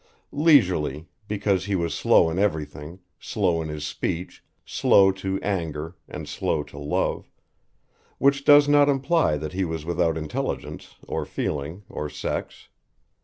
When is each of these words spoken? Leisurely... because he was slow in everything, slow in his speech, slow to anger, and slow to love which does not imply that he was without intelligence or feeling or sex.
Leisurely... 0.31 1.05
because 1.27 1.65
he 1.65 1.75
was 1.75 1.93
slow 1.93 2.31
in 2.31 2.39
everything, 2.39 2.97
slow 3.19 3.61
in 3.61 3.67
his 3.69 3.85
speech, 3.85 4.43
slow 4.65 5.11
to 5.11 5.39
anger, 5.43 5.95
and 6.07 6.27
slow 6.27 6.63
to 6.63 6.75
love 6.79 7.29
which 8.17 8.43
does 8.43 8.67
not 8.67 8.89
imply 8.89 9.37
that 9.37 9.53
he 9.53 9.63
was 9.63 9.85
without 9.85 10.17
intelligence 10.17 10.95
or 11.07 11.23
feeling 11.23 11.83
or 11.87 12.09
sex. 12.09 12.69